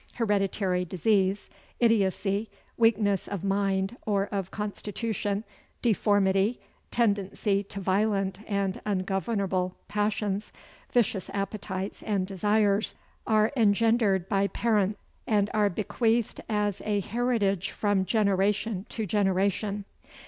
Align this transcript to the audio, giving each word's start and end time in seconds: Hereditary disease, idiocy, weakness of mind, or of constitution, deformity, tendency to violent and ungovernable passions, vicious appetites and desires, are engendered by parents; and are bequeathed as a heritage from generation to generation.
Hereditary 0.13 0.83
disease, 0.83 1.47
idiocy, 1.79 2.49
weakness 2.75 3.27
of 3.27 3.43
mind, 3.43 3.97
or 4.07 4.23
of 4.31 4.49
constitution, 4.49 5.43
deformity, 5.83 6.59
tendency 6.89 7.61
to 7.65 7.79
violent 7.79 8.39
and 8.47 8.81
ungovernable 8.83 9.75
passions, 9.87 10.51
vicious 10.91 11.29
appetites 11.35 12.01
and 12.01 12.25
desires, 12.25 12.95
are 13.27 13.51
engendered 13.55 14.27
by 14.27 14.47
parents; 14.47 14.97
and 15.27 15.51
are 15.53 15.69
bequeathed 15.69 16.41
as 16.49 16.81
a 16.83 16.99
heritage 17.01 17.69
from 17.69 18.03
generation 18.03 18.87
to 18.89 19.05
generation. 19.05 19.85